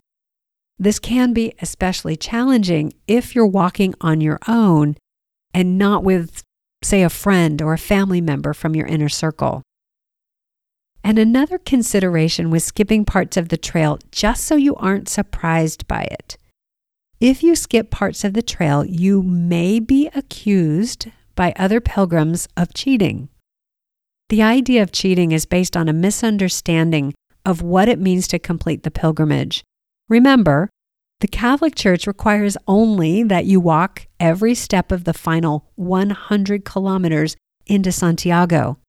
[0.80, 4.96] This can be especially challenging if you're walking on your own
[5.54, 6.44] and not with,
[6.82, 9.62] say, a friend or a family member from your inner circle.
[11.04, 16.04] And another consideration was skipping parts of the trail just so you aren't surprised by
[16.04, 16.38] it.
[17.22, 22.74] If you skip parts of the trail, you may be accused by other pilgrims of
[22.74, 23.30] cheating.
[24.30, 27.14] The idea of cheating is based on a misunderstanding
[27.46, 29.64] of what it means to complete the pilgrimage.
[30.10, 30.68] Remember,
[31.20, 37.36] the Catholic Church requires only that you walk every step of the final 100 kilometers
[37.68, 38.80] into Santiago.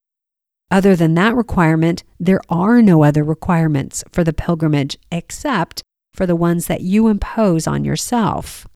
[0.70, 5.82] Other than that requirement, there are no other requirements for the pilgrimage except
[6.14, 8.66] for the ones that you impose on yourself.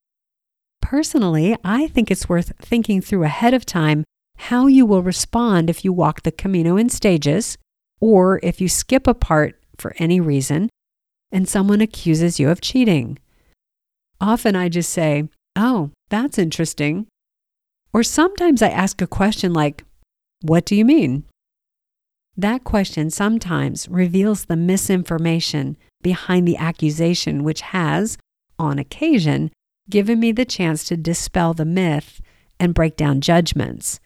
[0.80, 4.04] Personally, I think it's worth thinking through ahead of time
[4.38, 7.58] how you will respond if you walk the Camino in stages
[8.00, 10.68] or if you skip a part for any reason
[11.32, 13.18] and someone accuses you of cheating.
[14.20, 17.06] Often I just say, Oh, that's interesting.
[17.92, 19.84] Or sometimes I ask a question like,
[20.42, 21.24] What do you mean?
[22.36, 28.18] That question sometimes reveals the misinformation behind the accusation, which has,
[28.58, 29.50] on occasion,
[29.88, 32.20] given me the chance to dispel the myth
[32.60, 34.00] and break down judgments.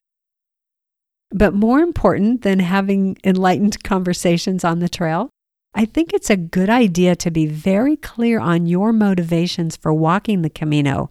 [1.32, 5.30] But more important than having enlightened conversations on the trail,
[5.74, 10.42] I think it's a good idea to be very clear on your motivations for walking
[10.42, 11.10] the Camino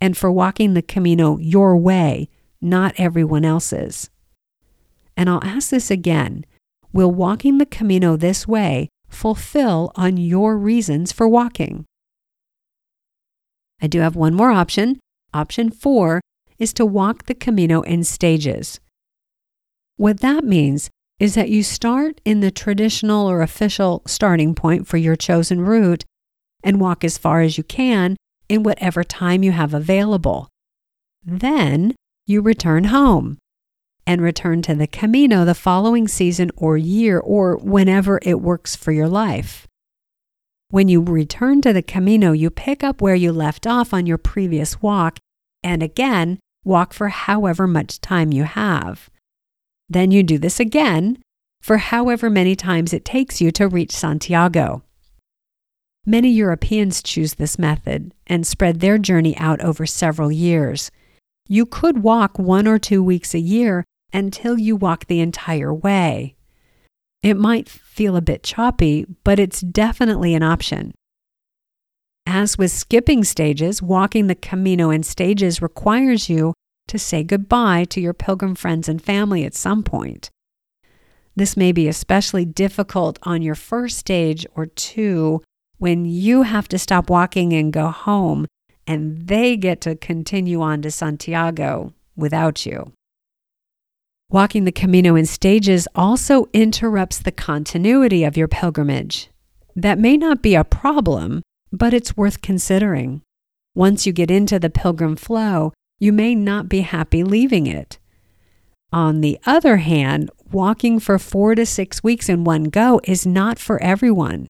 [0.00, 2.28] and for walking the Camino your way,
[2.60, 4.10] not everyone else's.
[5.18, 6.46] And I'll ask this again
[6.92, 11.84] Will walking the Camino this way fulfill on your reasons for walking.
[13.82, 15.00] I do have one more option.
[15.34, 16.20] Option four
[16.58, 18.78] is to walk the Camino in stages.
[19.96, 20.88] What that means
[21.18, 26.04] is that you start in the traditional or official starting point for your chosen route
[26.62, 28.16] and walk as far as you can
[28.48, 30.48] in whatever time you have available.
[31.24, 33.38] Then you return home
[34.08, 38.90] and return to the Camino the following season or year or whenever it works for
[38.90, 39.68] your life.
[40.70, 44.16] When you return to the Camino, you pick up where you left off on your
[44.16, 45.18] previous walk
[45.62, 49.10] and again walk for however much time you have.
[49.90, 51.18] Then you do this again
[51.60, 54.82] for however many times it takes you to reach Santiago.
[56.06, 60.90] Many Europeans choose this method and spread their journey out over several years.
[61.46, 66.36] You could walk one or two weeks a year until you walk the entire way.
[67.22, 70.94] It might feel a bit choppy, but it's definitely an option.
[72.26, 76.54] As with skipping stages, walking the Camino in stages requires you
[76.86, 80.30] to say goodbye to your pilgrim friends and family at some point.
[81.36, 85.42] This may be especially difficult on your first stage or two
[85.78, 88.46] when you have to stop walking and go home,
[88.86, 92.92] and they get to continue on to Santiago without you.
[94.30, 99.30] Walking the Camino in stages also interrupts the continuity of your pilgrimage.
[99.74, 101.40] That may not be a problem,
[101.72, 103.22] but it's worth considering.
[103.74, 107.98] Once you get into the pilgrim flow, you may not be happy leaving it.
[108.92, 113.58] On the other hand, walking for four to six weeks in one go is not
[113.58, 114.46] for everyone.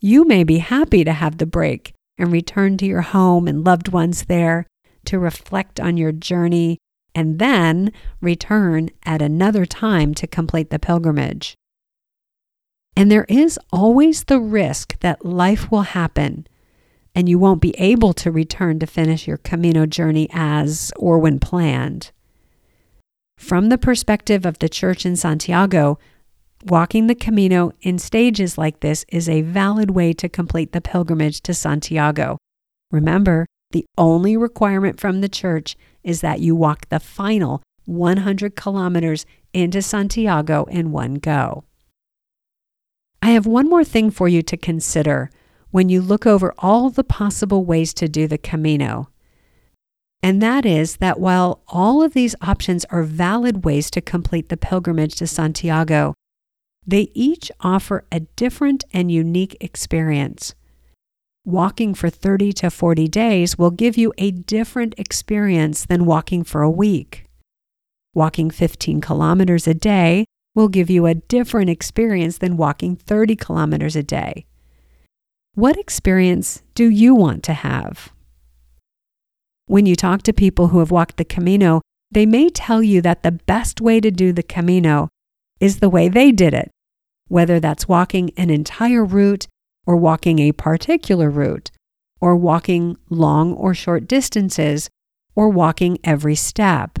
[0.00, 3.88] You may be happy to have the break and return to your home and loved
[3.88, 4.64] ones there
[5.06, 6.78] to reflect on your journey
[7.14, 11.56] and then return at another time to complete the pilgrimage.
[12.96, 16.46] And there is always the risk that life will happen
[17.14, 21.38] and you won't be able to return to finish your Camino journey as or when
[21.38, 22.10] planned.
[23.36, 25.98] From the perspective of the church in Santiago,
[26.64, 31.40] walking the Camino in stages like this is a valid way to complete the pilgrimage
[31.42, 32.38] to Santiago.
[32.90, 39.26] Remember, the only requirement from the church is that you walk the final 100 kilometers
[39.52, 41.64] into Santiago in one go.
[43.20, 45.30] I have one more thing for you to consider
[45.70, 49.08] when you look over all the possible ways to do the Camino.
[50.22, 54.56] And that is that while all of these options are valid ways to complete the
[54.56, 56.14] pilgrimage to Santiago,
[56.86, 60.54] they each offer a different and unique experience.
[61.44, 66.62] Walking for 30 to 40 days will give you a different experience than walking for
[66.62, 67.26] a week.
[68.14, 70.24] Walking 15 kilometers a day
[70.54, 74.46] will give you a different experience than walking 30 kilometers a day.
[75.54, 78.12] What experience do you want to have?
[79.66, 83.24] When you talk to people who have walked the Camino, they may tell you that
[83.24, 85.08] the best way to do the Camino
[85.58, 86.70] is the way they did it,
[87.26, 89.48] whether that's walking an entire route
[89.86, 91.70] or walking a particular route,
[92.20, 94.88] or walking long or short distances,
[95.34, 96.98] or walking every step.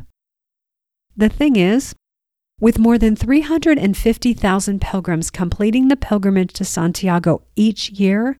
[1.16, 1.94] The thing is,
[2.60, 8.36] with more than 350,000 pilgrims completing the pilgrimage to Santiago each year,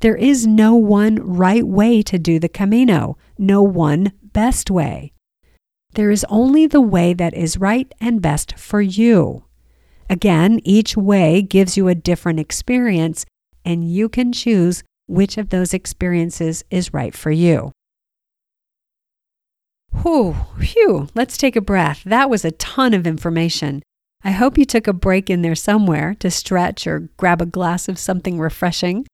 [0.00, 5.12] there is no one right way to do the Camino, no one best way.
[5.94, 9.44] There is only the way that is right and best for you.
[10.08, 13.26] Again, each way gives you a different experience,
[13.70, 17.70] and you can choose which of those experiences is right for you.
[20.02, 22.02] Whew, phew, let's take a breath.
[22.04, 23.82] That was a ton of information.
[24.24, 27.88] I hope you took a break in there somewhere to stretch or grab a glass
[27.88, 29.06] of something refreshing.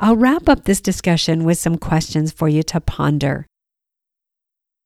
[0.00, 3.46] I'll wrap up this discussion with some questions for you to ponder.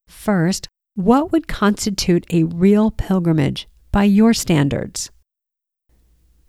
[0.06, 5.10] First, what would constitute a real pilgrimage by your standards?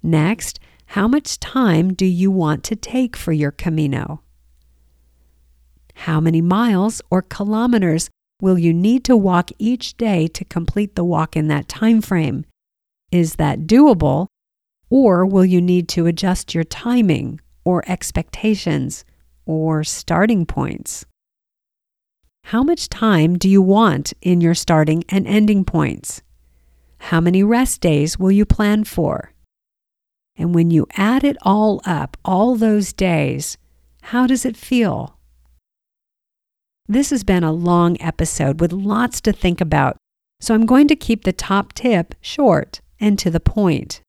[0.03, 0.59] Next,
[0.91, 4.21] how much time do you want to take for your Camino?
[5.93, 8.09] How many miles or kilometers
[8.41, 12.43] will you need to walk each day to complete the walk in that time frame?
[13.09, 14.27] Is that doable
[14.89, 19.05] or will you need to adjust your timing or expectations
[19.45, 21.05] or starting points?
[22.43, 26.21] How much time do you want in your starting and ending points?
[26.97, 29.31] How many rest days will you plan for?
[30.41, 33.59] And when you add it all up, all those days,
[34.01, 35.19] how does it feel?
[36.87, 39.97] This has been a long episode with lots to think about,
[40.39, 44.01] so I'm going to keep the top tip short and to the point.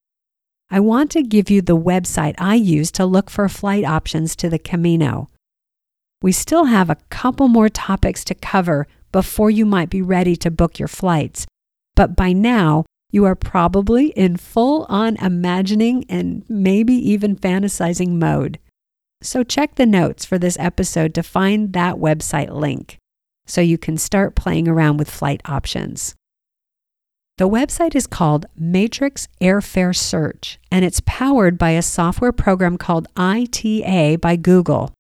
[0.71, 4.49] I want to give you the website I use to look for flight options to
[4.49, 5.29] the Camino.
[6.23, 10.51] We still have a couple more topics to cover before you might be ready to
[10.51, 11.47] book your flights,
[11.95, 18.59] but by now you are probably in full on imagining and maybe even fantasizing mode.
[19.23, 22.99] So check the notes for this episode to find that website link
[23.47, 26.15] so you can start playing around with flight options.
[27.39, 33.09] The website is called Matrix Airfare Search, and it's powered by a software program called
[33.17, 34.93] ITA by Google.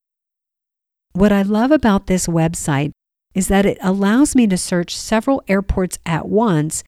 [1.12, 2.90] What I love about this website
[3.34, 6.84] is that it allows me to search several airports at once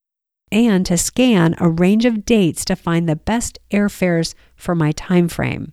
[0.55, 5.29] and to scan a range of dates to find the best airfares for my time
[5.29, 5.73] frame.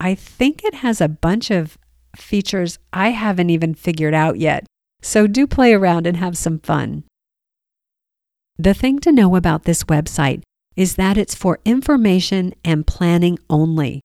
[0.00, 1.78] I think it has a bunch of
[2.16, 4.66] features I haven't even figured out yet,
[5.00, 7.04] so do play around and have some fun.
[8.58, 10.42] The thing to know about this website
[10.74, 14.00] is that it's for information and planning only.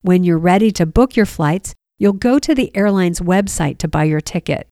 [0.00, 4.04] When you're ready to book your flights, you'll go to the airline's website to buy
[4.04, 4.66] your ticket.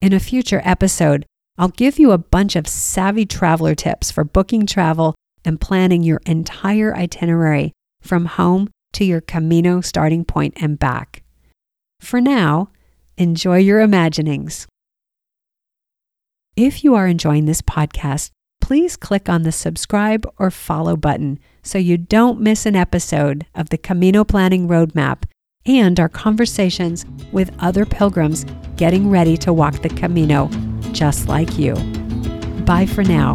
[0.00, 1.26] In a future episode,
[1.56, 6.20] I'll give you a bunch of savvy traveler tips for booking travel and planning your
[6.26, 11.22] entire itinerary from home to your Camino starting point and back.
[12.00, 12.70] For now,
[13.16, 14.66] enjoy your imaginings.
[16.56, 18.30] If you are enjoying this podcast,
[18.60, 23.70] please click on the subscribe or follow button so you don't miss an episode of
[23.70, 25.24] the Camino Planning Roadmap
[25.66, 28.44] and our conversations with other pilgrims
[28.76, 30.48] getting ready to walk the Camino
[30.94, 31.74] just like you.
[32.64, 33.34] Bye for now.